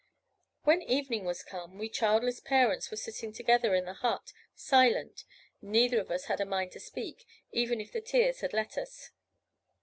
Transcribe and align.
"When 0.63 0.81
evening 0.81 1.25
was 1.25 1.43
come, 1.43 1.77
we 1.77 1.87
childless 1.87 2.39
parents 2.39 2.89
were 2.89 2.97
sitting 2.97 3.31
together 3.31 3.75
in 3.75 3.85
the 3.85 3.93
hut, 3.93 4.33
silent; 4.55 5.25
neither 5.61 5.99
of 5.99 6.09
us 6.09 6.25
had 6.25 6.41
a 6.41 6.43
mind 6.47 6.71
to 6.71 6.79
speak, 6.79 7.23
even 7.51 7.79
if 7.79 7.91
the 7.91 8.01
tears 8.01 8.39
had 8.39 8.51
let 8.51 8.79
us. 8.79 9.11